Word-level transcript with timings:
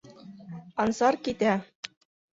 Ансар 0.85 1.21
китә. 1.29 1.55